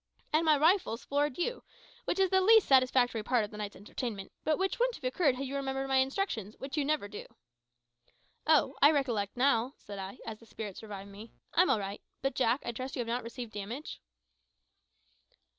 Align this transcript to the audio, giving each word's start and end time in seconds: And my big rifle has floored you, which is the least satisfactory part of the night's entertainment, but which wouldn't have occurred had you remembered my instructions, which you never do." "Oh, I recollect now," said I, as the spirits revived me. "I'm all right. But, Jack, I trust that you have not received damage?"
And 0.33 0.45
my 0.45 0.55
big 0.55 0.63
rifle 0.63 0.93
has 0.93 1.05
floored 1.05 1.37
you, 1.37 1.63
which 2.05 2.17
is 2.17 2.31
the 2.31 2.41
least 2.41 2.67
satisfactory 2.67 3.21
part 3.21 3.45
of 3.45 3.51
the 3.51 3.57
night's 3.57 3.75
entertainment, 3.75 4.31
but 4.43 4.57
which 4.57 4.79
wouldn't 4.79 4.95
have 4.95 5.03
occurred 5.03 5.35
had 5.35 5.45
you 5.45 5.55
remembered 5.55 5.87
my 5.87 5.97
instructions, 5.97 6.55
which 6.57 6.75
you 6.75 6.83
never 6.83 7.07
do." 7.07 7.27
"Oh, 8.47 8.75
I 8.81 8.89
recollect 8.89 9.37
now," 9.37 9.73
said 9.77 9.99
I, 9.99 10.17
as 10.25 10.39
the 10.39 10.47
spirits 10.47 10.81
revived 10.81 11.11
me. 11.11 11.33
"I'm 11.53 11.69
all 11.69 11.77
right. 11.79 12.01
But, 12.23 12.33
Jack, 12.33 12.63
I 12.65 12.71
trust 12.71 12.95
that 12.95 12.99
you 12.99 13.01
have 13.01 13.13
not 13.15 13.21
received 13.21 13.51
damage?" 13.53 14.01